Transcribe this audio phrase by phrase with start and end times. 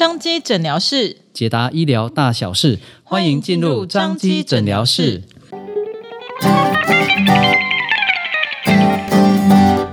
[0.00, 5.24] 彰基诊疗室解答医疗大小事，欢迎进入张基诊疗室。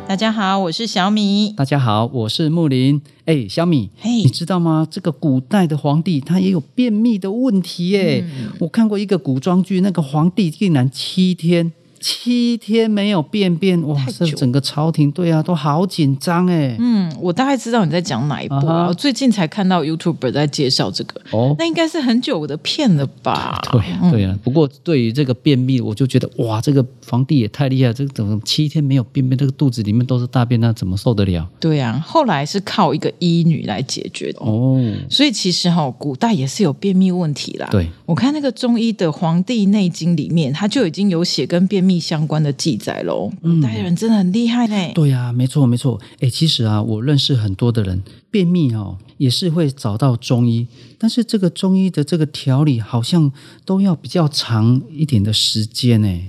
[0.08, 1.52] 大家好，我是小米。
[1.58, 3.02] 大家好，我是木林。
[3.26, 4.88] 哎，小米，嘿，你知道吗？
[4.90, 8.24] 这个古代的皇帝他也有便秘的问题耶。
[8.24, 11.74] 嗯、我看过一个古装剧，那个皇帝竟然七天。
[12.10, 14.02] 七天没有便便，哇！
[14.18, 16.74] 这整个朝廷对啊，都好紧张哎。
[16.80, 18.88] 嗯，我大概知道你在讲哪一部啊。
[18.88, 21.20] Uh 最近才看到 YouTuber 在介绍这个。
[21.32, 23.60] 哦，那应该是很久的片了吧？
[23.74, 24.32] 对呀、啊，对呀、啊。
[24.32, 31.46] 嗯、不过对于这个便秘，我就觉得哇，这个皇帝也太厉害，这个怎么七天没有便便，这个肚子里面都是大便，那怎么受得了？
[31.60, 34.40] 对呀、啊，后来是靠一个医女来解决的。
[34.40, 37.68] 哦，所以其实哈、哦，古代也是有便秘问题啦。
[37.70, 41.97] 对，我看那个中医的《黄帝内经》里面，他就已经有写跟便秘。
[42.00, 44.92] 相关的记载喽，古代人真的很厉害嘞。
[44.94, 46.00] 对呀、啊，没错没错。
[46.20, 50.68] 哎，其实啊，我认识很多的人便秘哦，也是会找到中医，
[50.98, 53.32] 但是这个中医的这个调理好像
[53.66, 56.22] 都要比较长一点的时间呢。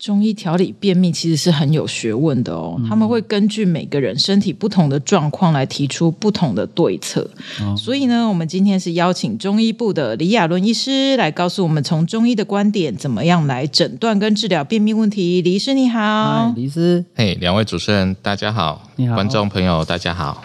[0.00, 7.28] 中医调理便秘其实是很有学问的哦，嗯、他们会根据每个人身体不同的状况来提出不同的对策。
[7.60, 15.42] 哦、所以呢，我们今天是邀请中医部的李亚伦医师来告诉我们，从中医的观点，怎么样来诊断跟治疗便秘问题。
[15.42, 20.42] 李医师你好，李医师，嘿，两位主持人大家好，你好，观众朋友大家好。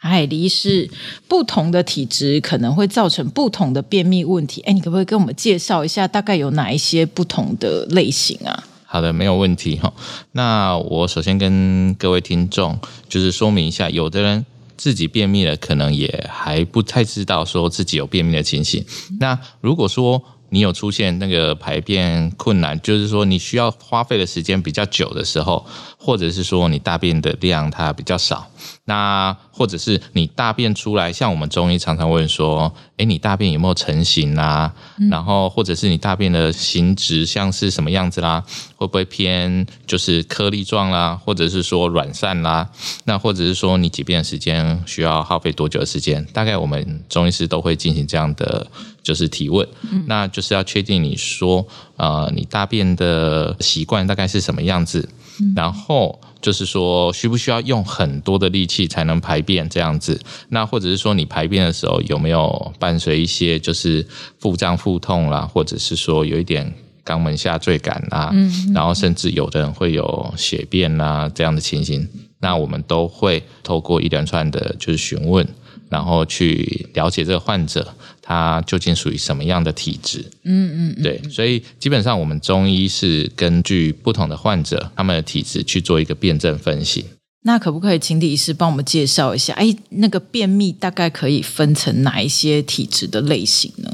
[0.00, 0.90] 哎，李医师，
[1.26, 4.60] 不同的体质可能会造成不同的便秘问题。
[4.62, 8.64] 哎，你可不可以跟我们介绍一下，大概有哪一些不同的类型啊？
[8.92, 9.92] 好的，没有问题哈。
[10.32, 12.76] 那我首先跟各位听众
[13.08, 14.44] 就是说明一下，有的人
[14.76, 18.84] 自己便秘了，可能也还不太知道说自己有便秘的情形。
[19.20, 25.64] 那如果说你有出现那个排便困难，就是说你需要花费的时间比较久的时候，
[25.96, 28.46] 或者是说你大便的量它比较少，
[28.84, 34.72] 那或者是你大便出来，像我们中医常常问说，诶，你大便有没有成型啊？
[34.98, 38.42] 嗯、然后或者是你大便的形质像是什么样子啦？
[38.76, 41.18] 会不会偏就是颗粒状啦？
[41.24, 42.68] 或者是说软散啦？
[43.04, 46.24] 那或者是说你解便的时间需要耗费多久的时间？
[46.32, 48.66] 大概我们中医师都会进行这样的
[49.02, 51.66] 就是提问，嗯、那就是要确定你说，
[51.96, 55.08] 呃，你大便的习惯大概是什么样子，
[55.40, 60.20] 嗯、然后就是说需不需要用很多的力气才能排便这样子？
[60.50, 64.06] 那或者是说你排便的时候有没有伴随一些就是
[64.38, 66.72] 腹胀腹痛啦，或者是说有一点
[67.04, 72.06] 肛门下坠感啦，嗯嗯、然后甚至有的人会有血便啦这样的情形，
[72.38, 75.46] 那我们都会透过一连串的就是询问。
[75.90, 77.92] 然后去了解这个患者
[78.30, 87.06] 他究竟属于什么样的体质，嗯嗯，嗯对，所以基本上我们中医是根据不同的患者他们的体质去做一个辨证分析。
[87.42, 89.52] 那可不可以请李医师帮我们介绍一下？
[89.54, 93.90] 哎，那个便秘大概可以分成哪一些体质的类型呢？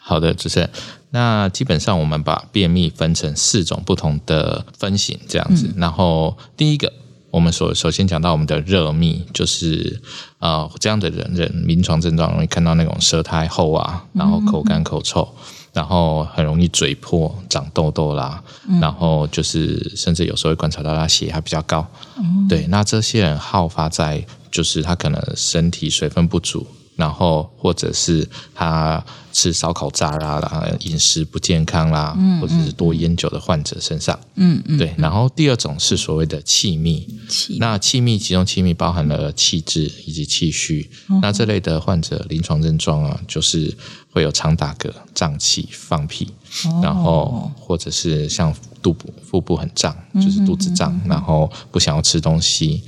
[0.00, 0.68] 好的，主持人，
[1.10, 5.68] 那基本上我们把便秘分成四种不同的分型，这样子。
[5.68, 6.92] 嗯、然后第一个。
[7.34, 10.00] 我们首首先讲到我们的热秘，就是
[10.38, 21.84] 呃这样的人人临床症状容易看到那种舌苔厚啊，然后口干口臭，嗯、然后很容易嘴破、长痘痘啦，嗯、然后就是甚至有时候会观察到他血压比较高。
[22.16, 26.64] 嗯、对，那这些人好发在就是他可能身体水分不足。
[26.96, 34.94] 然后，或者是他吃烧烤炸啦，饮食不健康啦，嗯嗯、或者是多烟酒的患者身上，嗯嗯，对。
[34.96, 43.76] 然后第二种是所谓的气密，气那气密其中气密包含了气滞以及气虚，嗯、那这类的患者临床症状啊，就是
[44.12, 46.28] 会有常打嗝、胀气、放屁，
[46.66, 52.84] 哦、然后或者是像肚部腹部很胀，就是肚子胀，然后不想要吃东西，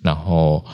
[0.00, 0.64] 然后。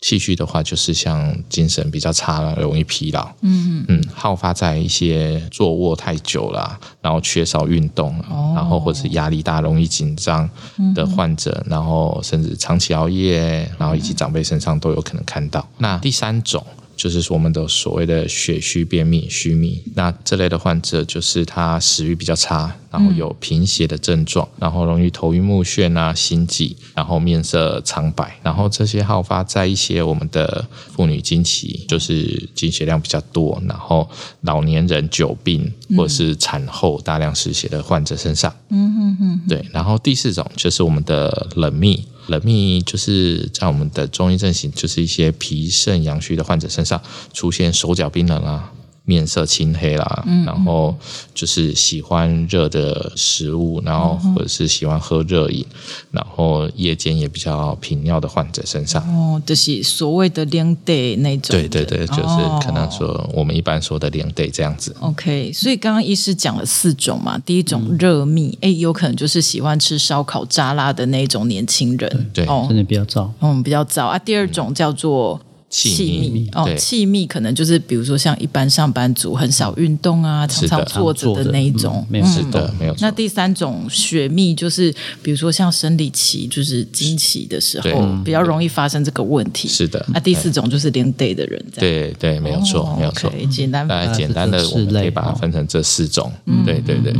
[0.00, 3.30] 气虚的话，就是像精神比较差了，容易疲劳。
[3.42, 10.48] 嗯嗯，好发在一些坐卧太久了，然后缺少运动，哦、然后或者压力大、容易紧张
[10.94, 15.60] 的患者，嗯、然后甚至长期熬夜，然后以及长辈身上都有可能看到。
[15.60, 16.64] 嗯、那第三种。
[17.00, 34.06] 就是我们的所谓的血虚便秘、虚秘，那这类的患者就是他食欲比较差，然后有贫血的症状，然后容易头晕目眩啊、心悸，然后面色苍白，然后这些好发在一些我们的妇女经期，就是经血量比较多，然后
[34.42, 38.54] 老年人久病或者是产后大量失血的患者身上。
[38.68, 39.64] 嗯嗯嗯，对。
[39.72, 42.06] 然后第四种就是我们的冷秘。
[42.30, 48.72] 冷秘就是在我们的中医阵型，就是一些脾肾阳虚的患者身上出现手脚冰冷啊、
[49.10, 50.94] 面色青黑啦，嗯、然后
[51.34, 55.76] 就是喜欢热的食物，然后或者是喜欢喝热饮，嗯、
[56.12, 59.02] 然后夜间也比较频尿的患者身上。
[59.12, 61.50] 哦，就是所谓的两对那种。
[61.50, 64.94] 对对对，就是可能说我们一般说的两对这样子。
[65.00, 74.16] 哦、OK，所以刚刚医师讲了四种嘛，第一种热蜜，哎、嗯，有可能就是喜欢吃烧烤炸辣的那种年轻人，对，真的比较燥，嗯，比较燥啊。
[74.16, 75.40] 第二种叫做。
[75.70, 82.94] 气密哦，气密可能就是比如说像一般上班族很少运动啊，常常坐着的那一种，没有是的，没有。
[82.98, 87.88] 那第三种血密就是比如说像生理期就是经期的时候
[88.24, 90.04] 比较容易发生这个问题，是的。
[90.12, 93.32] 那第四种就是连 day 的人，对对，没有错，没有错。
[93.48, 96.32] 简单，来简单的我们可以把它分成这四种，
[96.66, 97.14] 对对对。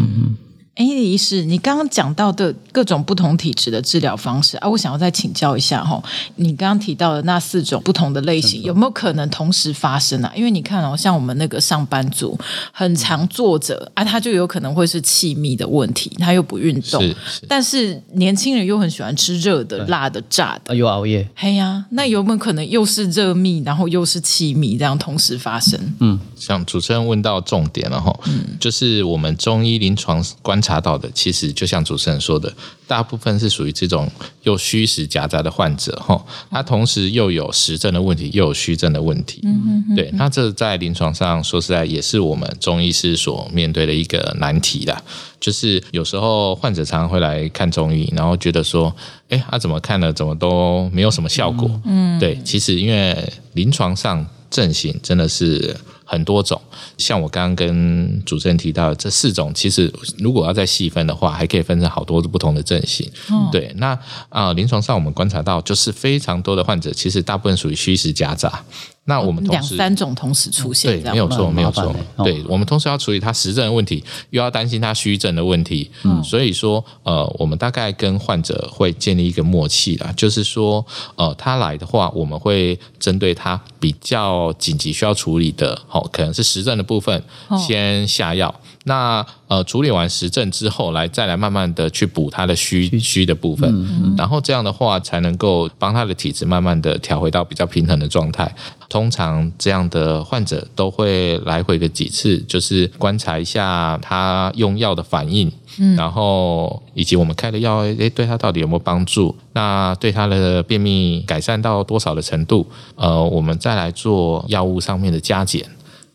[0.81, 6.03] 哎，李医师，你刚刚讲到的各种不同体质的治疗方式啊，我想要再请教一下哈。
[6.37, 10.33] 你刚刚提到的那四种不同的类型，有没有可能同时发生啊？
[10.35, 12.35] 因为你看哦，像我们那个上班族，
[12.73, 17.03] 很常坐着啊，他就有可能会是气密的问题，他又不运动。
[17.03, 21.29] 是是，但是年轻人又很喜欢吃热的、辣的、炸的，又熬夜。
[21.37, 25.79] 嘿呀，那有没有可能又是热密，然后又是气密，这样同时发生？
[25.99, 30.70] 嗯，像主持人问到重点了哈，嗯，就是我们中医临床观察。
[30.71, 32.53] 查到的其实就像主持人说的，
[32.87, 34.09] 大部分是属于这种
[34.45, 39.41] 又虚实夹杂的患者哈，他同时又有实症的问题，又有虚症的问题。
[39.45, 45.03] 嗯对，那这在临床上说实在也是我们中医师所面对的一个难题啦。
[45.41, 48.95] 就是有时候患者常常会来看中医，然后觉得说，
[49.31, 51.69] 哎，他、啊、怎么看了怎么都没有什么效果。
[51.85, 55.77] 嗯，对，其实因为临床上症型真的是。
[56.11, 56.61] 很多种，
[56.99, 63.09] 像我刚刚跟主持人提到的这四种，其实如果要再细分的话，还可以分成好多不同的症型。
[63.29, 63.91] 哦、对，那
[64.29, 68.65] 啊、呃，临床上我们观察到，就是非常多的患者，其实大部分属于虚实夹杂。
[69.07, 71.93] 那我们同两三种同时出现，对，没有错，没有错。
[72.19, 75.91] 对，我们同时要处理他实症的问题，又要担心他虚症的问题。
[76.05, 80.85] 嗯，所以说，呃，我们大概跟患者会建立一个默契啦，就是说，
[81.17, 87.23] 呃，他来的话，我们会针对他比较紧急需要处理的，好，可能是实症的部分，
[87.67, 88.55] 先下药。
[88.85, 98.55] 那呃，处理完实证之后，来再来慢慢的去补他的虚虚的部分，然后这样的话才能够帮他的体质慢慢的调回到比较平衡的状态。
[98.89, 109.37] 通常这样的患者都会来回个几次，就是观察一下他用药的反应，嗯、然后以及我们开的药，诶，对他到底有没有帮助？
[109.53, 112.67] 那对他的便秘改善到多少的程度？
[112.97, 115.65] 呃，我们再来做药物上面的加减。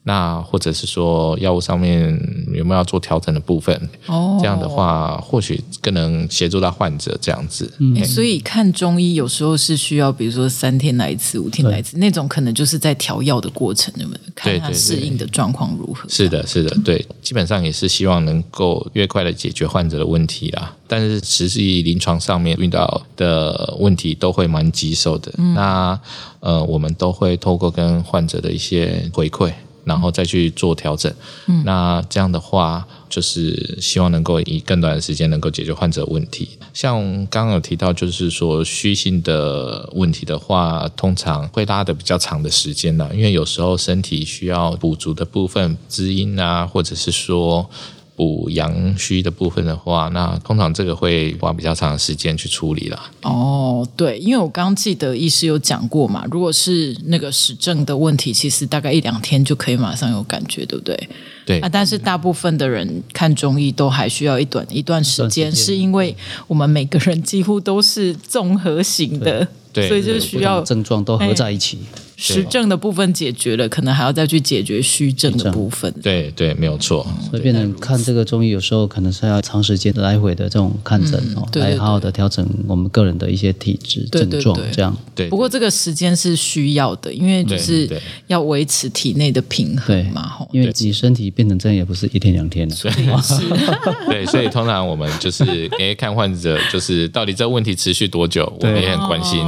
[0.08, 2.16] 那或者是说药物上面
[2.54, 3.76] 有没有要做调整的部分？
[4.06, 7.74] 哦，这样的话或许更能协助到患者这样子。
[7.80, 16.08] 嗯，所以看中医有时候是需要，比如说三天来一次、五天来一次，那种可能就是在调药的过程，有没有看他适应的状况如何？
[16.08, 20.72] 是的，是的，对，基本上也是希望能够越快的解决患者的问题啦。
[20.88, 25.34] 但是实际临床上面遇到的问题都会蛮棘手的。
[25.40, 26.00] 嗯、那
[26.42, 29.52] 呃，我们都会透过跟患者的一些回馈。
[29.86, 31.14] 然后再去做调整，
[31.48, 36.50] 嗯，那这样的话，就是希望能够以更短的时间能够解决患者的问题。
[36.74, 47.70] 像刚刚有提到，就是说虚性的问题的话，通常会拉的比较长的时间呢，因为有时候身体需要补足的部分，滋阴啊，或者是说。
[48.16, 53.12] 补阳虚的部分的话，那通常这个会花比较长的时间去处理啦。
[53.24, 61.10] 哦，对，因为我刚刚记得医师有讲过嘛，如果是那个实证的问题，其实大概一两天就可以马上有感觉，对不对？
[61.46, 66.16] 对啊，但是大部分的人看中医都还需要一段一段时间，是因为
[66.48, 71.80] 我们每个人几乎都是综合型的，对，所以就需要症状都合在一起。
[72.18, 75.94] 实证的部分解决了，可能还要再去解决虚证的部分。
[76.02, 77.06] 对对，没有错。
[77.30, 84.96] 所以变成看这个中医，有时候可能是要长时间来回的这种看诊哦，来好好的调整我们个人的一些体质症状，这样。
[85.14, 85.28] 对。
[85.28, 87.90] 不过这个时间是需要的，因为就是
[88.28, 90.34] 要维持体内的平衡嘛。
[90.52, 92.74] 因为自己身体变成这样也不是一天两天的。
[92.74, 93.44] 所以是。
[94.08, 95.44] 对，所以通常我们就是
[95.80, 99.40] 诶看患者，就是到底这问题持续多久，我们也很关心。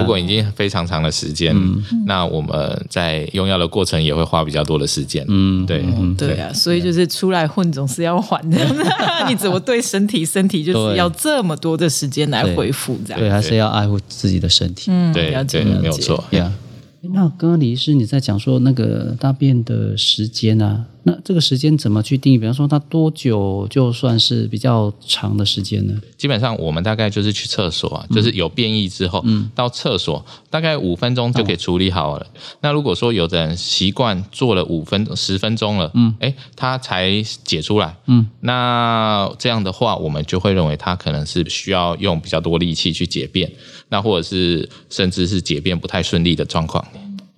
[0.00, 1.54] 如果已经非常长的时间，
[2.04, 2.15] 那。
[2.16, 5.84] 那我们在用药的过程也会花比较多的时间，嗯，对，
[6.16, 8.56] 对啊，所以就是出来混总是要还的，
[9.28, 16.50] 你怎么对身体，身体就是要这么多的时间来恢复，这样，对，还是要爱护自己的身体，嗯，对，对，没有错，呀。
[17.12, 22.36] 那刚刚李医师你在讲说那个大便的时间啊，那这个时间怎么去定义？
[22.36, 25.94] 比方说，它多久就算是比较长的时间呢？
[26.16, 32.26] 基本上我们大概就是去厕所啊，就是有便意之后，嗯，到厕所大概五分钟就可以处理好了。
[32.26, 32.28] 哦、
[32.60, 43.48] 那如果说有的人习惯做了五分十分钟了，嗯，哎，他才解出来，嗯，那这样的话，我们就会认为他可能是需要用比较多力气去解便，
[43.90, 46.84] 那或者是甚至是解便不太顺利的状况。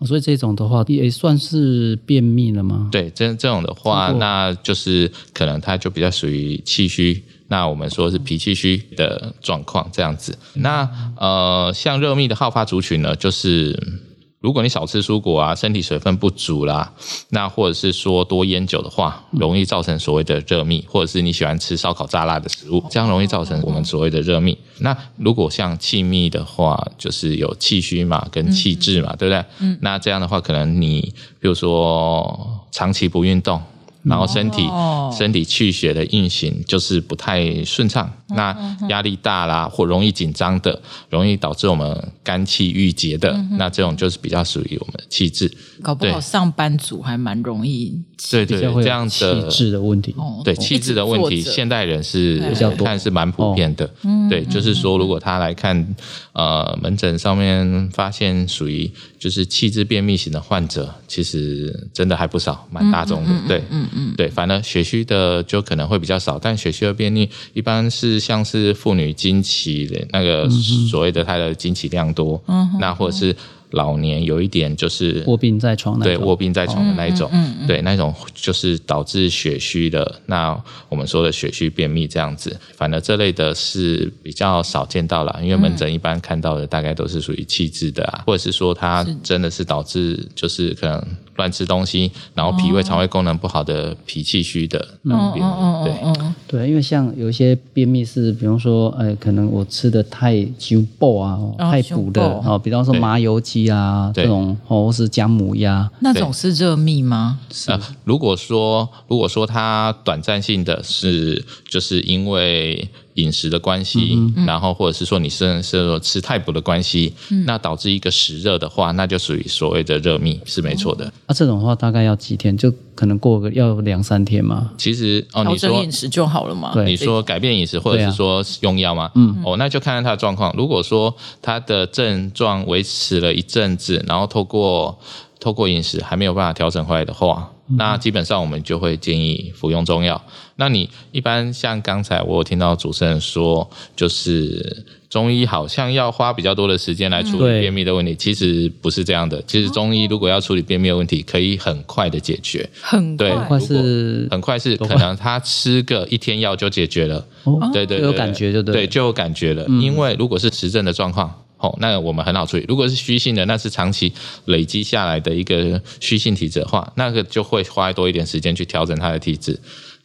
[0.07, 2.89] 所以这种的话也算是便秘了吗？
[2.91, 10.37] 对，这这种的话，那就是可能它就比较属于气虚，那我们说是脾气虚的状况这样子。
[10.55, 14.08] 那呃，像热秘的好发族群呢，就是。
[14.41, 16.93] 如果你少吃蔬果啊，身体水分不足啦，
[17.31, 24.57] 那或者是说多烟酒的话，容易造成所谓的热秘，或者是你喜欢吃烧烤炸辣的食物，这样容易造成我们所谓的热秘。
[24.79, 29.45] 那如果像气秘的话，就是有气虚嘛，跟气滞嘛，对不对？
[29.59, 29.77] 嗯。
[29.81, 33.61] 那这样的话，可能你比如说长期不运动。
[34.09, 45.51] 然后身体、哦、身体气血的运行就是不太顺畅，嗯、那压力大啦，或容易紧张的，容易导致我们肝气郁结的，嗯、那这种就是比较属于我们的气质。
[45.83, 52.41] 搞不好上班族还蛮容易，对对，对，这样的气质的问题，对气质的问题，现代人是
[52.79, 53.85] 看是蛮普遍的。
[54.03, 55.95] 哦、对，就是说如果他来看
[56.33, 63.31] 呃门诊上面发现属于就是气质便秘型的患者，其实真的还不少，蛮大众的。
[63.31, 63.89] 嗯、对，嗯。
[63.99, 70.49] 嗯，对，反正血虚的就可能会比较少，但血虚的便秘一般是像是妇女经期的那个
[70.91, 73.35] 所谓的她的经期量多，嗯，那或者是。
[73.73, 91.07] 老年有一点就是卧病在床，对卧病在床的那一种，嗯嗯嗯、对那种就是导致血虚的，那我们说的血虚便秘这样子，反正这类的是比较少见到了，因为门诊一般看到的大概都是属于气滞的啊，或者是说它真的是导致就是可能
[91.39, 96.19] 乱吃东西，然后脾胃肠胃功能不好的脾气虚的那种便秘，
[96.49, 103.69] 对对，因为像有一些便秘是，比方说，呃，可能我吃的太久补啊，太补的啊，比方说麻油鸡。
[103.69, 107.39] 啊，这种或是姜母鸭，那种是热秘吗？
[107.53, 107.79] 是、呃。
[108.05, 114.17] 如果说如果说它短暂性的是，就是因为饮食的关系，
[114.47, 121.13] 然后或者是说你是是说吃太补的关系，嗯、那导致一个实热的话，那就属于所谓的热秘，是没错的。
[121.27, 122.57] 那、啊、这种的话大概要几天？
[122.57, 124.73] 就可能过个要两三天嘛？
[124.79, 126.73] 其实哦，你说饮食就好了嘛？
[126.73, 129.13] 对，你说改变饮食，或者是说用药吗？
[129.15, 130.55] 嗯，哦，那就看看他的状况。
[130.57, 134.99] 如果说他的症状维持了一阵子，然后透过
[135.39, 137.53] 透过饮食还没有办法调整回来的话。
[137.77, 140.19] 那基本上我们就会建议服用中药。
[140.57, 149.43] 那你一般像刚才我有听到主持人说，就是中医好像要花比较多的时间来处理便秘的问题，其实不是这样的。
[149.47, 152.69] 其实中医如果要处理便秘的问题，可以很快的解决。
[152.81, 157.27] 很快，对，是很快是可能他吃个一天药就解决了。
[157.73, 159.65] 对对对，有感觉就对，对就有感觉了。
[159.81, 161.33] 因为如果是实症的状况。
[161.61, 162.65] 哦，那我们很好处理。
[162.69, 164.13] 如果是虚性的，那是长期
[164.45, 169.59] 累积下来的一个虚性体质的话，那个就会花多一点时间去调整它的体质。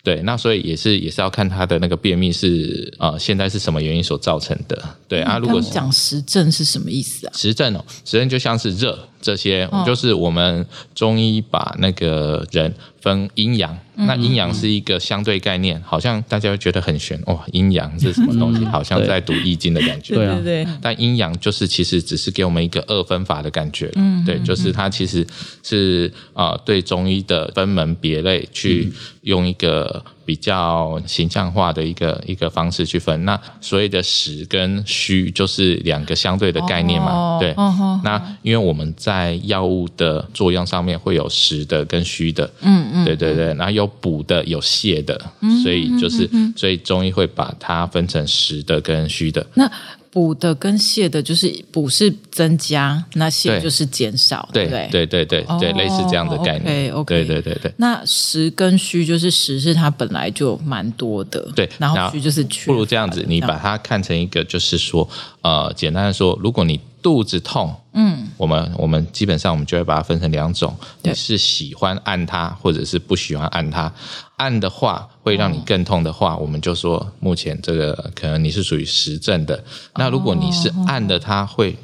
[0.04, 4.78] 对，那所以也是也是要看他的那个便秘是啊、呃，现在是什么原因所造成的。
[5.08, 7.32] 对啊，如果讲实症是什么意思啊？
[7.34, 13.78] 实症哦，实症就像是热这些，哦、就是我们中医把那个人分阴阳。
[13.96, 18.64] 嗯、那阴阳是一个相对概念，好像大家会觉得很玄哇，阴阳是什么东西？
[18.66, 20.16] 好像在读易经的感觉。
[20.16, 20.68] 对对对。
[20.82, 23.92] 但阴阳就是其实只是给我们一个二分法的感觉。
[23.96, 24.24] 嗯。
[24.26, 25.28] 对，就是它其实
[25.62, 28.92] 是啊、呃，对中医的分门别类去
[29.22, 33.26] 用一个比较形象化的一个一个方式去分。
[33.26, 37.12] 那所谓的实跟虚就是两个相对的概念嘛。
[37.12, 37.52] 哦、对。
[37.58, 42.50] 哦、那因为我们在药物的作用上面会有实的跟虚的。
[42.62, 43.06] 嗯嗯。
[43.06, 43.74] 对对对，然后。
[43.74, 45.20] 有补的有泻的，
[45.64, 49.44] 所以就是，所以中医会把它分成实的跟虚的。
[49.56, 49.68] 那
[50.14, 56.94] 补的跟泻的，就是补是增加，那泻就是减少，对对对对对对，类似这样的概念。
[56.94, 57.74] OK，对对对对。
[57.78, 65.10] 那实跟虚就是实是它本来就蛮多的，对，然后虚就是不如这样子，你把它看成一个，就是说，
[65.42, 67.76] 呃，简单的说，如果你肚子痛。
[67.96, 73.94] 嗯，我们我们基本上我们就会把它分成两种，你是喜欢按它，或者是不喜欢按它。
[74.38, 79.64] 按的话会让你更痛的话，哦、我们就说目前这个可能你是属于实症的。
[79.96, 81.76] 那如果你是按的它会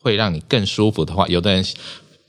[0.00, 1.64] 会让你更舒服的话，有的人。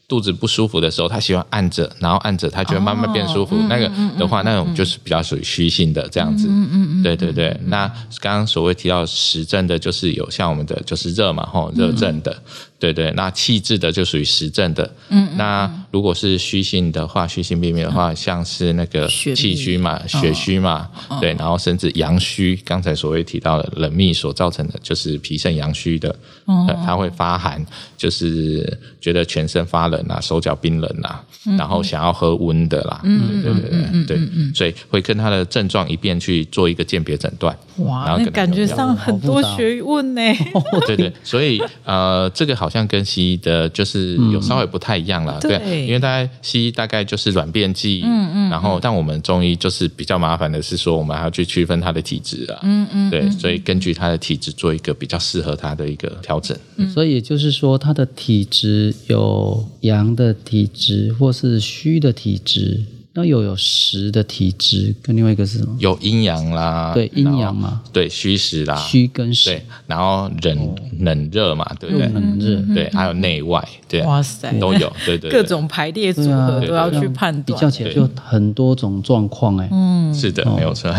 [0.09, 3.57] 肚子不舒服的时候，他喜欢按着，然后按着，他就会慢慢变舒服。
[3.67, 6.47] 那个的话，那种就是比较属于虚性的这样子。
[6.47, 7.03] 嗯嗯嗯。
[7.03, 7.53] 对对对。
[7.65, 7.86] 那
[8.21, 12.41] 刚刚所谓提到实症的，就是有像我们的就是热嘛，吼热症的。
[12.79, 14.84] 对对，那气滞的就属于实证的。
[15.10, 26.15] 嗯，嗯，那如果是虚性的话，虚性便秘的话，像是那个气虚嘛、血虚嘛，哦、对，然后甚至阳虚，刚才所谓提到的冷秘所造成的，就是脾肾阳虚的，
[26.46, 27.65] 哦、它会发寒，
[27.98, 33.01] 就是觉得全身发冷啊，手脚冰冷啊，嗯、然后想要喝温的啦。
[33.03, 34.19] 嗯，对对对对，嗯、对
[34.53, 37.57] 所以会跟他的症状一遍去做一个鉴别诊断。
[37.79, 40.22] 哇，然后那感觉上很多学问呢。
[40.86, 42.67] 对对，所以呃，这个好。
[42.69, 56.57] 像跟西医的就是有稍微不太一样了，嗯、对，因为大概西医大概就是软便剂，嗯嗯，然后但我们中医就是比较麻烦的是说，我们还要去区分它的体质啊，嗯嗯，对，所以根据它的体质做一个比较适合它的一个调整。
[56.75, 62.84] 嗯、所以也就是说，它的体质有阳的体质或是虚的体质。
[63.17, 65.75] 那有有实的体质，跟另外一个是什么？
[65.79, 72.05] 有阴阳啦，对阴阳嘛，对虚实啦，虚跟实，对，然后冷冷热嘛，对不对？
[72.09, 80.93] 冷热，对，还有内外，对，哇塞，都有，对对，各种排列组合都要去判断，比较起来就很多种状况哎，嗯，是的，没有错。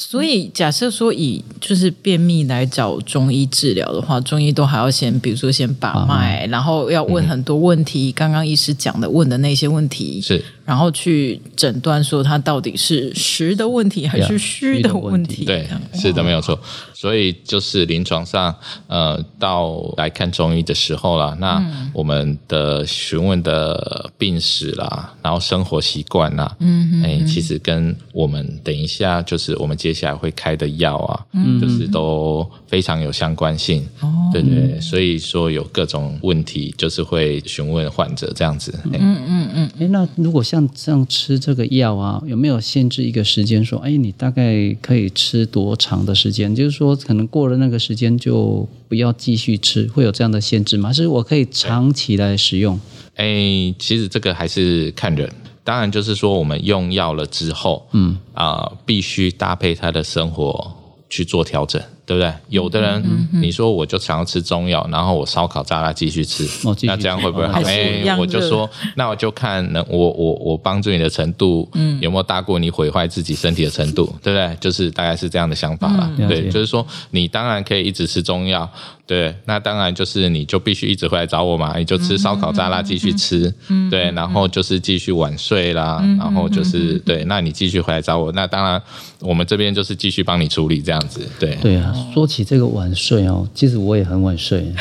[0.00, 8.10] 所以，假设说以就是便秘来找中医治疗的话，中医都还要先，比如说先把脉，然后要问很多问题。
[8.10, 10.42] 刚刚医师讲的问的那些问题是。
[10.64, 15.44] 然后去诊断说他到底是实的问题还是虚的问题？
[15.44, 16.56] 对，是的，没有错。
[16.94, 18.54] 所以就是临床上，
[18.86, 21.60] 呃，到来看中医的时候啦，那
[21.92, 33.86] 我们的询问的病史啦，然后生活习惯啦，嗯，哎，其实跟我们等一下就是我们接下来会开的药啊，嗯，就是都非常有相关性。
[34.00, 38.72] 哦，对对，所以说有各种问题，就是会询问患者这样子。
[38.92, 39.70] 嗯嗯嗯。
[39.78, 43.64] 哎，那如果像这样吃这个药啊，有没有限制一个时间？
[43.64, 46.54] 说，哎，你大概可以吃多长的时间？
[46.54, 50.88] 就是说，可能过了那个时间就不要继续吃，会有这样的限制吗？
[50.88, 52.78] 还是我可以长期来使用？
[53.16, 55.30] 哎，其实这个还是看人。
[55.64, 60.72] 当然，就是说我们用药了之后，嗯啊、呃，必须搭配他的生活
[61.08, 61.80] 去做调整。
[62.06, 62.34] 对不对？
[62.48, 67.62] 有的人，嗯嗯、你说我就想要吃中药，然后我烧烤炸拉继续吃，哦、续那这样会不会好？
[67.62, 74.56] 哎，我就说，那我就看能我我我帮助你的程度，嗯，有没有大过你毁坏自己身体的程度，对不对？
[74.58, 76.10] 就是大概是这样的想法啦。
[76.18, 78.68] 嗯、对，就是说你当然可以一直吃中药，
[79.10, 88.80] 对，那当然就是你就必须一直回来找我嘛，你就吃烧烤炸拉继续吃，嗯、对，然后就是继续晚睡啦，嗯、然后就是对，那你继续回来找我，那当然
[89.18, 91.92] 我们这边就是继续帮你处理这样子，对，对啊。
[92.14, 94.72] 说起这个晚睡哦，其实我也很晚睡，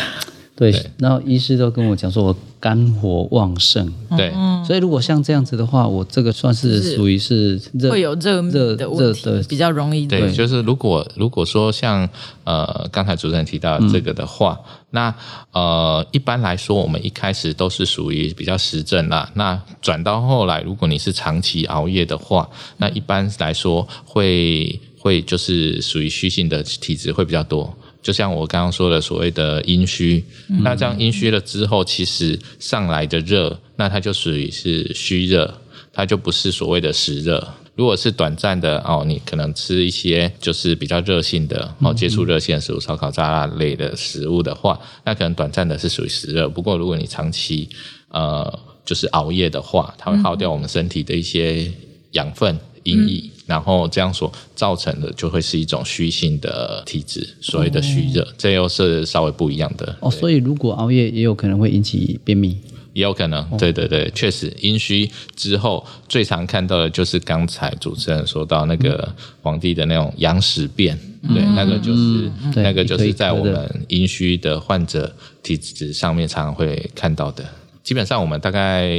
[0.60, 0.72] 对。
[0.74, 4.30] 对，然后医师都跟我讲说，我肝火旺盛，对。
[4.68, 10.06] 所以如果像这样子的话，我这个算是属于是热会有热热的问题，的比较容易。
[10.06, 12.08] 对，就是如果如果说像
[12.44, 15.16] 呃刚才主持人提到这个的话，嗯、那
[15.54, 19.32] 呃一般来说，我们一开始都是属于比较实症啦。
[19.36, 24.78] 那转到后来，如果你是长期熬夜的话，那一般来说会。
[25.02, 37.46] 会就是属于虚性的体质会比较多，就像我刚刚说的所谓的阴虚，嗯、那这样阴虚了之后，其实上来的热，那它就属于是虚热，它就不是所谓的实热。
[37.76, 46.50] 如果是短暂的哦，你可能吃一些就是比较热性的哦，接触热性的食物，烧烤、炸辣类的食物的话，那可能短暂的是属于实热。
[46.50, 47.70] 不过如果你长期
[48.10, 51.72] 呃就是熬夜的话，它会耗掉我们身体的一些
[52.12, 52.58] 养分。
[52.84, 59.96] 阴液，然后这样所造成的就会是一种虚性的体质，所谓的虚热，这又是稍微不一样的。
[60.02, 62.56] 哦，所以如果熬夜也有可能会引起便秘，
[62.94, 63.44] 也有可能。
[63.58, 70.96] 对对对，确实阴虚之后最常看到的就是刚才主持人说到那个皇帝的那种羊屎便，
[71.28, 77.44] 对，那个就是那个就是在我们阴虚的患者体质上面常常会看到的。
[77.84, 78.96] 基本上我们大概。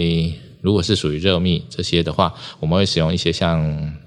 [0.62, 3.58] 如果是属于热秘这些的话，我们会使用一些像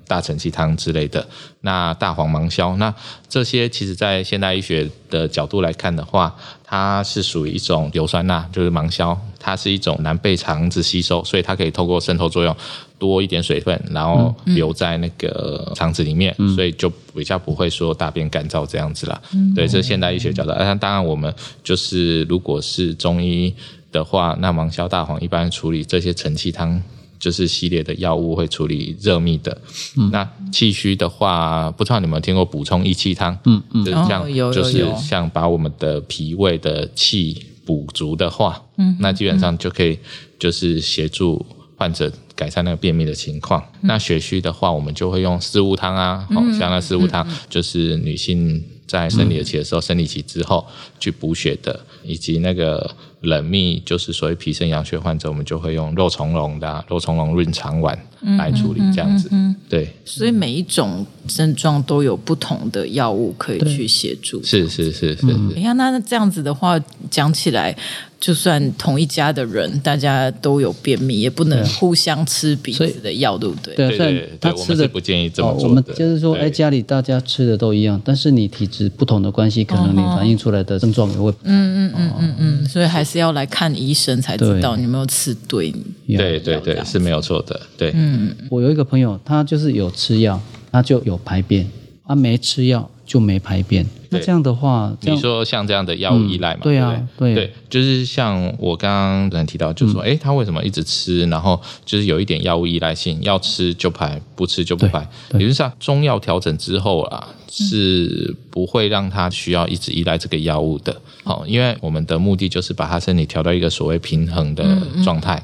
[0.07, 1.25] 大承气汤之类的。
[1.61, 2.93] 那大黄芒硝，那
[3.27, 12.55] 这些其实在现代医学的角度来看的话，它是属于一种硫酸钠，就是芒硝，它是一种难被肠子吸收，所以它可以透过渗透作用
[12.99, 19.21] 多一点水分，然后留在那个肠子里面，嗯、所以就比较不会说大便干燥这样子啦。
[19.33, 20.51] 嗯、对，这是现代医学角度。
[20.57, 23.53] 那当然，我们就是如果是中医。
[23.93, 26.81] 的话，那芒硝大黄一般处理这些承气汤，
[27.23, 29.57] 就是系列的药物会处理热秘的。
[29.95, 33.37] 嗯、那气虚的话，不知道你们有没有听过补充益气汤？
[33.45, 39.97] 嗯嗯，就是像、哦、就是像把我们的脾胃的气补足的话，嗯，那基本上就可以
[40.37, 41.45] 就是协助
[41.77, 43.61] 患者改善那个便秘的情况。
[43.75, 50.67] 嗯、那血虚的话，我们就会用四物汤啊，好、嗯、像那四物汤就是女性在生理期的时候，嗯、生理期之后
[50.99, 52.93] 去补血的，以及那个。
[53.23, 57.97] 冷秘，就是所谓脾肾阳虚患者，我们就会用肉苁蓉的、啊、肉苁蓉润肠丸
[58.37, 59.27] 来处理这样子。
[59.31, 64.43] 嗯嗯嗯嗯、对，所以每一种症状都有不同的药物可以去协助。
[64.43, 65.25] 是是是是。
[65.55, 67.75] 你看，那这样子的话讲起来。
[68.23, 73.75] 就算同一家的人，大家都有便秘，也不能互相吃彼此的药，对不对？
[73.75, 75.67] 对，所以他吃的不建议这么做。
[75.67, 81.29] 我们就是说，哎，家里大家吃的都一样，但是你体质不同的关系，可能你反映出来的症状也会。
[81.43, 85.73] 嗯嗯嗯嗯嗯，所以还是要来看医生才知道你有没有吃对。
[86.17, 87.59] 对对对，是没有错的。
[87.77, 90.39] 对，嗯，我有一个朋友，他就是有吃药，
[90.71, 91.65] 他就有排便；
[92.07, 93.85] 他没吃药就没排便。
[94.13, 96.61] 那这样的话，你说像这样的药物依赖嘛？
[96.63, 105.07] 对啊，对对，就是像我刚刚提到，就是说，哎，他为什么一直吃，然后就是有一点药物依赖性，要吃就排，不吃就不排。
[105.31, 110.95] 理论上，中药调整之后啊，是不会让他需要一直依赖这个药物的。
[111.23, 114.65] 好，因为我们的目的就是把他身体调到一个所谓平衡的
[115.03, 115.41] 状态。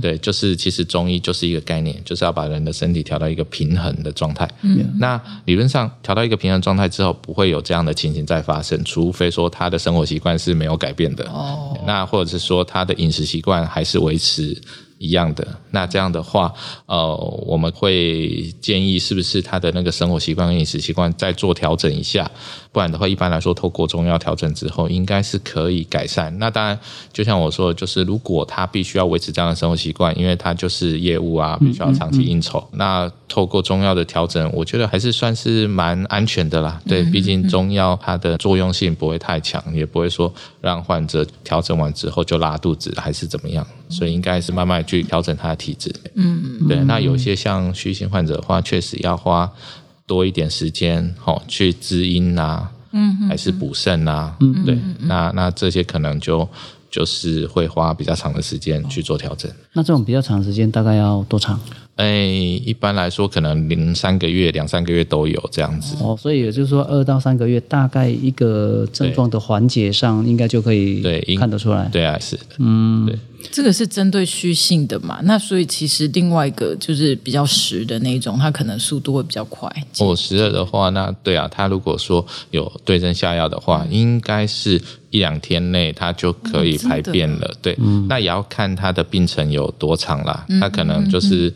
[0.00, 4.48] 对，就是其实中医就是一个概念，就是要把人的身体调到一个平衡的状态。
[4.62, 4.94] 嗯。
[4.98, 14.60] 那理论上调到一个平衡状态之后，不会有这样的情形在发生，除非说他的生活习惯是没有改变的，哦，那或者是说他的饮食习惯还是维持
[15.02, 16.54] 一样的，那这样的话，
[16.86, 22.30] 呃，我们会建议是不是他的那个生活习惯跟饮食习惯再做调整一下，
[22.70, 26.38] 不然的话，一般来说，透过中药调整之后，应该是可以改善。
[26.38, 26.78] 那当然，
[27.12, 36.80] 就像我说的，就是如果他必须要维持这样的生活习惯，因为他就是业务啊，必须要长期应酬，嗯嗯嗯、那透过中药的调整，我觉得还是算是蛮安全的啦。
[36.86, 44.84] 对，毕竟中药它的作用性不会太强，也不会说让患者调整完之后就拉肚子还是怎么样，所以应该是慢慢。
[44.92, 46.76] 去调整他的体质，嗯，对。
[46.84, 49.50] 那有些像虚性患者的话，确实要花
[50.06, 54.78] 多一点时间，好，去滋阴啊，嗯，还是补肾啊，嗯，对。
[55.00, 56.46] 那那这些可能就
[56.92, 59.50] 就是会花比较长的时间去做调整。
[59.72, 61.58] 那这种比较长的时间大概要多长？
[61.96, 65.94] 哎，一般来说可能零三个月、两三个月都有这样子。
[66.00, 71.84] 哦，所以也就是说二到三个月，大概一个症状的缓解上，应该就可以对看得出来。
[71.92, 73.18] 对，对啊，是的，嗯，对。
[73.50, 75.20] 这个是针对虚性的嘛？
[75.24, 79.68] 那所以其实另外一个就是比较实的那种，它可能速度会比较快。
[79.98, 84.80] 哦，实了的话，那对啊，他如果说有对症下药的话，嗯、应该是
[85.12, 87.46] 一两天内他就可以排便了。
[87.46, 90.44] 哦、对，嗯、那也要看他的病程有多长啦。
[90.60, 91.54] 他可能就是。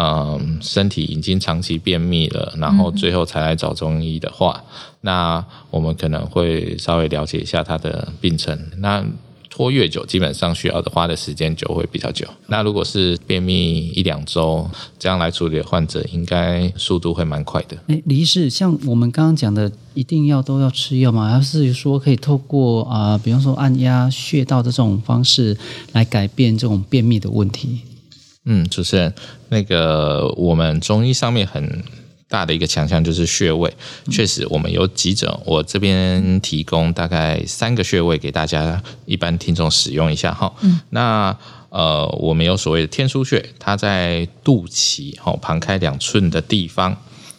[0.00, 8.56] 嗯身体已经长期便秘了，然后最后才来找中医的话，嗯、那我们可能会稍微了解一下他的病程。
[8.76, 9.04] 那
[9.58, 12.24] 拖越久，基本上需要的花的时间就会比较久。
[12.46, 14.64] 那如果是便秘一两周
[15.00, 17.76] 这样来处理的患者，应该速度会蛮快的。
[17.88, 21.28] 哎，李医师，像我们刚刚讲的，一定要都要吃药吗？
[21.28, 25.58] 还是说可以透过啊、呃，比方说按压穴道的这种方式
[25.90, 27.80] 来改变这种便秘的问题？
[28.44, 29.12] 嗯，主持人，
[29.48, 31.82] 那个我们中医上面很
[32.28, 33.72] 大的一个强项就是穴位，
[34.06, 40.52] 嗯、确实我们有几种，我这边提供大概三个穴位给大家一般听众使用一下哈。
[40.60, 41.36] 嗯，那
[41.70, 46.96] 呃，我们有所谓的天枢穴，它在肚脐哈旁开两寸的地方。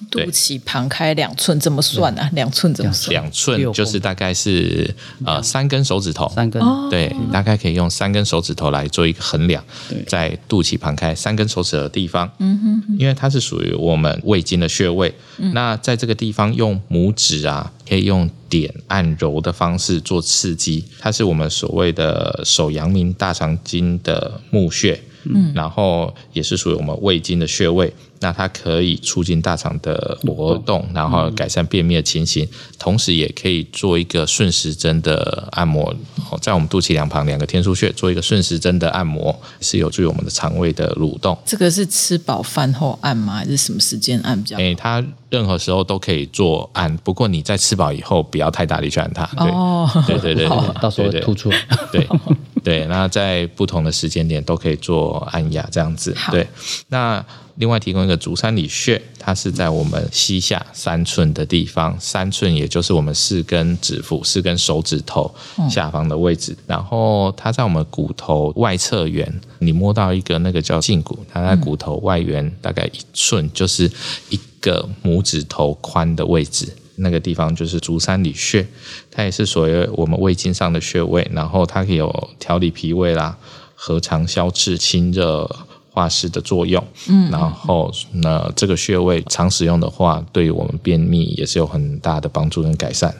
[0.09, 2.29] 肚脐旁开两寸，怎么算啊？
[2.33, 3.11] 两寸怎么算？
[3.11, 4.93] 两寸就是大概是
[5.25, 6.61] 呃三根手指头，三根。
[6.89, 9.63] 对，大概可以用三根手指头来做一个衡量，
[10.07, 15.13] 在肚脐旁开三根手指的地方，嗯哼，因为它是属于我们胃经的穴位，
[15.53, 27.93] 那在这个地方用拇指啊，可以用点按揉的方式做刺激，它是我们所谓的手阳明大肠经的募穴，嗯，然后也是属于我们胃经的穴位。
[28.21, 32.45] 那它可以促进大肠的活动，然后改善便秘的情形，
[32.77, 35.95] 同时也可以做一个顺时针的按摩，
[36.41, 41.37] 在我们肚脐两旁两个天枢穴做一个顺时针的按摩，是有助于我们的肠胃的蠕动。
[41.45, 43.35] 这个是吃饱饭后按吗？
[43.35, 44.61] 还是什么时间按比较好？
[44.61, 49.25] 诶，它任何时候都可以做按，不过你在吃饱以后不要太大力去按它。
[49.37, 50.45] 对哦，对对对，
[50.81, 51.57] 到时候会突出来。
[51.89, 52.05] 对
[52.69, 56.15] 对，那在不同的时间点都可以做按压，这样子。
[56.31, 56.47] 对，
[56.89, 57.25] 那。
[57.59, 65.29] 另外提供一个足三里穴，它是在我们膝下三寸的地方，三寸也就是我们四根指腹、四根手指头
[65.69, 66.53] 下方的位置。
[66.53, 73.91] 嗯、然后它在我们骨头外侧缘，你摸到一个那个叫胫骨，它在骨头外缘大概一寸，就是
[74.29, 78.67] 一个拇指头宽的位置，那个地方就是足三里穴，
[79.11, 81.27] 它也是属于我们胃经上的穴位。
[81.33, 83.37] 然后它可以有调理脾胃啦、
[83.75, 85.49] 和肠消滞、清热。
[85.91, 93.13] 化湿的作用，嗯，然后那这个穴位常使用的话，对于我们便秘也是有很大的帮助跟改善。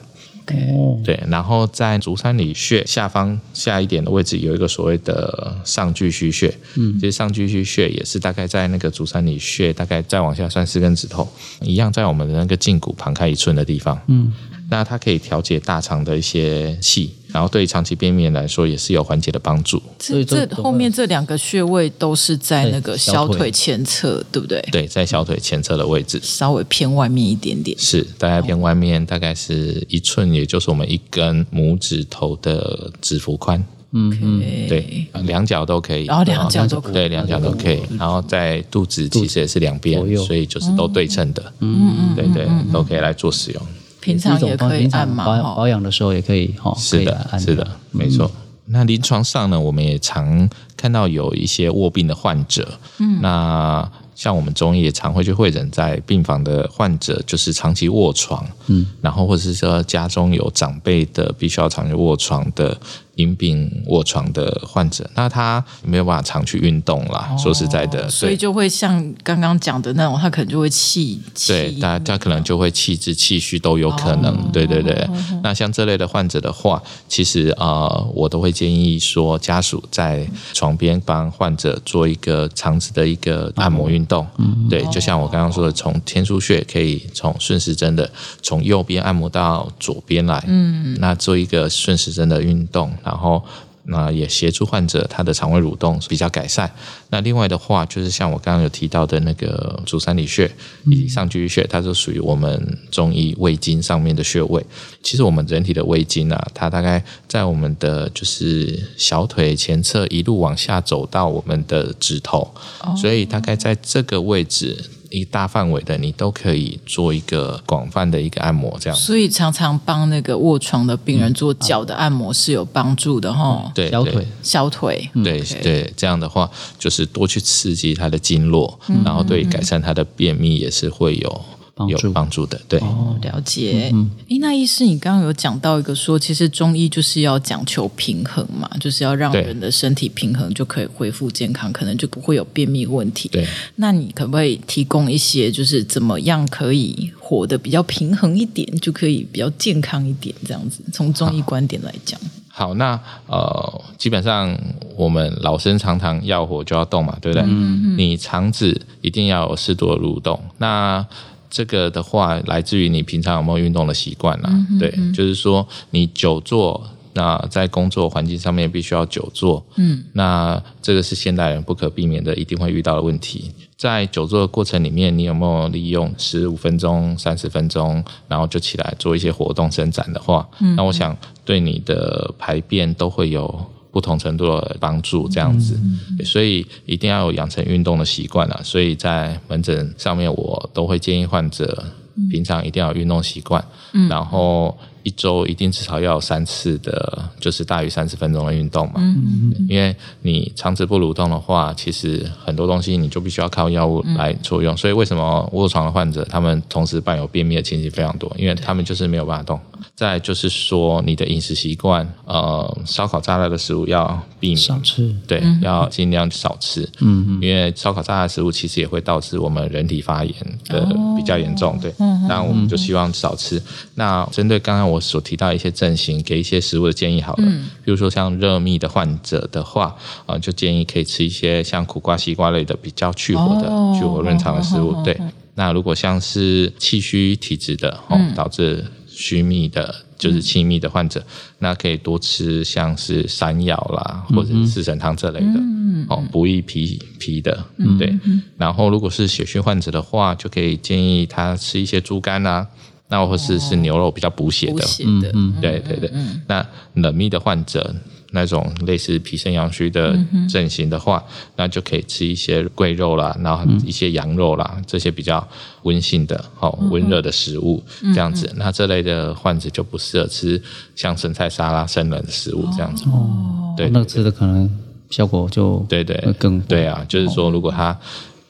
[0.50, 11.28] OK，对，然后在足三里穴下方下一点的位置有一个所谓的上巨虚穴，嗯，其实上巨虚穴也是大概在那个足三里穴，大概再往下算四根指头，
[11.62, 14.32] 一样在我们的那个胫骨旁开一寸的地方，嗯。
[14.70, 19.82] 那它可以调节大肠的一些气，然后对于长期便秘来说也是有缓解的帮助。
[19.98, 24.60] 这这后面这两个穴位都是在那个小腿前侧，对不对？
[24.70, 27.76] 对，在小腿前侧的位置，稍微偏外面一点点。
[27.76, 33.62] 是，大概偏外面，大概是一寸，也就是我们一根拇指头的指腹宽。
[33.92, 37.80] 嗯嗯，对，两脚都可以，然后两脚都可以，对，两脚都可以。
[37.98, 41.42] 然后在肚子其实也是两边，所以就是都对称的。
[41.58, 43.62] 嗯嗯，对对，都可以来做使用。
[44.00, 46.74] 平常也可以按嘛，保保养的时候也可以哈。
[46.76, 48.30] 是的，是的，没错。
[48.66, 62.78] 那临床上呢，我们也常看到有一些卧病的患者，嗯，那像我们中医也常会去会诊在病房的患者，就是长期卧床，嗯，然后或者是说家中有长辈的必须要长期卧床的。
[63.20, 67.30] 因病卧床的患者，那他没有办法常去运动啦。
[67.30, 74.34] 哦、说实在的，所以就会像刚刚讲的那种，他可能就会气，对，他他可能就会气滞气虚都有可能。
[74.34, 84.26] 哦、对对对，哦、那像这类的患者的话，其实呃，我都会建议说，家属在床边帮患者做一个肠子的一个按摩运动。
[84.38, 88.10] 嗯、对，就像我刚刚说的，从天枢穴可以从顺时针的
[88.42, 90.42] 从右边按摩到左边来。
[90.46, 92.90] 嗯，那做一个顺时针的运动。
[93.10, 93.42] 然后，
[93.84, 96.70] 那也协助患者他的肠胃蠕动比较改善。
[97.08, 100.48] 那另外的话，就是像我刚刚有提到的那个足三里穴
[100.86, 104.64] 以及上巨穴，它就属于我们中医胃经上面的穴位。
[105.02, 112.48] 其实我们人体的胃经啊，它大概在我们的就是小腿前侧一路往下走到我们的指头，
[112.96, 114.76] 所以大概在这个位置。
[115.10, 118.98] 一大范围的，你都可以做一个广泛的一个按摩，这样。
[118.98, 123.72] 所以常常帮那个卧床的病人做脚的按摩是有帮助的哈、嗯。
[123.74, 125.10] 对，小腿，小腿。
[125.22, 131.44] 对对，这样的话就是多去刺激他的经络，嗯、然后对改善他的便秘也是会有。
[131.88, 133.92] 有帮助的，对哦，了解。
[134.40, 143.28] 那医师，你刚刚有讲到一个说，其实中医就是要讲求平衡嘛，就是要让人的身体平衡，就可以恢复健康，可能就不会有便秘问题。
[143.28, 150.82] 对，那你可不可以提供一些，就是怎么样可以活得比较平衡一点，就可以比较健康一点，这样子？
[150.90, 152.18] 从中医观点来讲。
[152.48, 154.58] 好，好，那呃，基本上
[154.96, 157.46] 我们老生常谈，要活就要动嘛，对不对？
[157.46, 157.98] 嗯嗯。
[157.98, 161.06] 你肠子一定要有适度的蠕动，那。
[161.50, 164.48] 这个的话，来自于你平常有没有运动的习惯啦。
[164.50, 166.80] 嗯、哼对，就是说你久坐，
[167.14, 169.66] 那在工作环境上面必须要久坐。
[169.74, 173.50] 嗯，那这个是现代人不可避免的，一定会遇到的问题。
[173.76, 183.66] 在久坐的过程里面，你有没有利用十五分钟、三十分钟，然后就起来做一些活动伸展的话，嗯、那我想对你的排便都会有。
[183.90, 185.78] 不同程度的帮助，这样子，
[186.24, 188.60] 所以一定要有养成运动的习惯啊。
[188.62, 191.84] 所以在门诊上面，我都会建议患者
[192.30, 193.64] 平常一定要有运动习惯，
[194.08, 194.76] 然后。
[195.02, 198.94] 一周一定至少要有三次的，就是大于三十分钟的运动嘛。
[198.96, 204.74] 嗯，因为你长期不蠕动的话，其实很多东西你就必须要靠药物来作用。
[204.74, 208.30] 嗯、所以为什么卧床的患者他们同时伴有便秘的情形非常多？
[208.36, 209.58] 因为他们就是没有办法动。
[209.96, 216.82] 再就是说，你的饮食习惯，呃，烧烤炸辣的食物要避免少吃，对，要尽量少吃。
[217.00, 220.34] 嗯嗯，因为烧烤炸辣的食物其实也会导致我们人体发炎
[220.66, 220.86] 的
[221.16, 221.78] 比较严重。
[221.80, 223.62] 对，嗯，那我们就希望少吃。
[223.94, 224.89] 那针对刚刚。
[224.90, 227.44] 我所提到一些症型，给一些食物的建议好了。
[227.46, 229.94] 嗯，比如说像热秘的患者的话，
[230.26, 234.90] 啊，就建议可以吃一些像苦瓜、西瓜类的比较去火的、哦、去火润肠的食物。
[234.90, 241.26] 哦、对，哦、那如果像是气虚体质的，哦，导致虚秘的，就是气密的患者，嗯、
[241.58, 247.64] 那可以多吃像是山药啦，或者是四神汤这类的，嗯、哦，补益脾脾的。
[247.76, 248.12] 嗯，对。
[248.56, 252.66] 然后如果是血虚患者的话，就可以建议他吃一些猪肝啊。
[253.10, 256.08] 那或是是牛肉比较补血的，嗯嗯，对对对。
[256.14, 257.94] 嗯、那冷秘的患者，
[258.30, 260.16] 那种类似脾肾阳虚的
[260.48, 265.46] 症型的话，嗯、那就可以吃一些桂肉啦，然后一些羊肉啦，嗯、这些比较
[265.82, 267.82] 温性的、好温热的食物，
[268.14, 268.48] 这样子。
[268.56, 270.62] 那这类的患者就不适合吃
[270.94, 273.04] 像生菜沙拉、生冷的食物这样子。
[273.06, 274.70] 哦，对，对，对，那吃的可能
[275.10, 276.16] 效果就对对。
[276.38, 277.98] 更对啊，就是说如果他。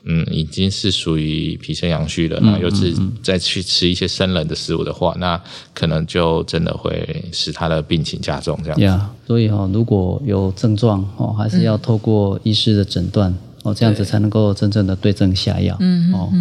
[0.04, 5.42] 嗯，已经是属于脾肾阳虚了，那又是再去吃一些生冷的食物的话，嗯嗯、那
[5.74, 8.84] 可能就真的会使他的病情加重这样子。
[8.84, 15.76] Yeah, 所以哈、哦，如果有症状哦，还是要透过医师的诊断、嗯、哦，这样子才能够真正的对症下药。
[15.80, 16.32] 嗯哦，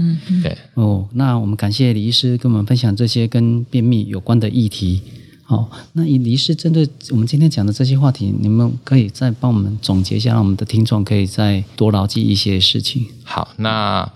[0.42, 1.06] 对哦。
[1.14, 5.02] 那我们感谢李医师跟我们分享这些跟便秘有关的议题。
[5.50, 13.08] 好，那李医师针对我们今天讲的这些话题，你们可以再帮我们总结一下，让我们的听众可以再多牢记一些事情。
[13.24, 14.08] 好，那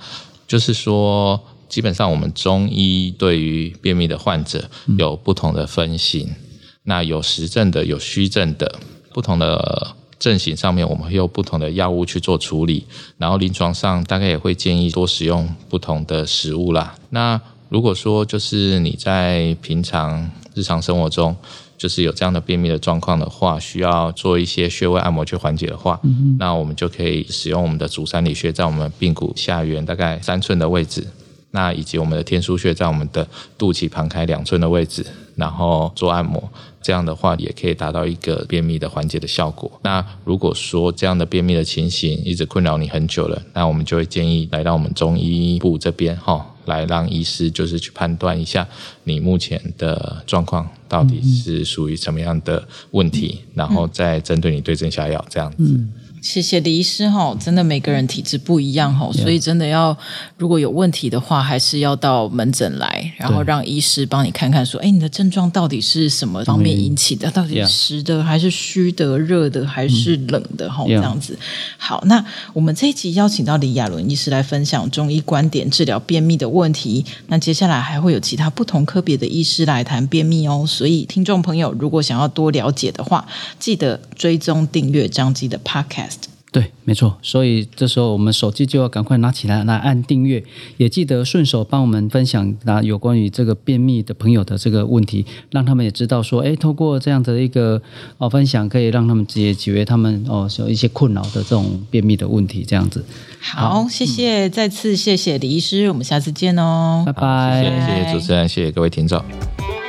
[0.48, 4.70] 就是说，基本上我们中医对于便秘的患者
[5.00, 6.36] 有不同的分型，嗯、
[6.84, 8.80] 那有实症的，有虚症的，
[9.12, 9.96] 不同的。
[10.20, 12.86] 症型上面，我们会用不同的药物去做处理，
[13.18, 16.96] 然后临床上大概也会建议多使用不同的食物啦。
[17.10, 21.36] 那如果说就是你在平常日常生活中，
[21.78, 31.08] 就是有这样的便秘的状况的话，需要做一些穴位按摩去缓解的话，嗯，那我们就可以使用我们的足三里穴，在我们髌骨下缘大概三寸的位置，
[31.52, 36.44] 那以及我们的天枢穴在我们的肚脐旁开两寸的位置，然后做按摩。
[36.82, 39.72] 这样的话也可以达到一个便秘的缓解的效果。
[39.84, 48.68] 那如果说这样的便秘的情形一直困扰你很久了，那我们就会建议来到我们中医部这边哈，来让医师就是去判断一下
[49.04, 55.80] 你目前的状况到底是属于什么样的问题，然后再针对你对症下药这样子。
[56.24, 59.96] 谢谢李医师哈，真的每个人体质不一样哈，所以真的要
[60.38, 67.30] 如果有问题的话，还是要到门诊来，然后让医师帮你看看说，哎，你的症状到底是什么方面引起的？
[67.32, 69.20] 到底是实的还是虚的？
[69.20, 70.72] 热的还是冷的？
[70.72, 71.38] 哈，这样子。
[71.78, 77.06] 好，那我们这一集邀请到李亚伦医师来分享中医观点治疗便秘的问题。
[77.28, 80.64] 那接下来还会有其他不同科别的医师来谈便秘哦。
[80.66, 83.28] 所以听众朋友如果想要多了解的话，
[83.60, 86.13] 记得追踪订阅张基的 Podcast。
[86.54, 90.44] 对，没错，所以这时候我们手机就要赶快拿起来，来按订阅，
[90.78, 97.82] 也记得顺手帮我们分享那有关于这个便秘的朋友的这个问题，让他们也知道说，哎，透过这样的一个
[98.20, 103.04] 哦分享，可以让他们解决他们哦有一些困扰的这种便秘的问题，这样子。
[103.42, 109.83] 好，好谢谢，嗯、再次谢谢李医师，我们下次见哦，拜拜，谢谢主持人，谢谢各位听众。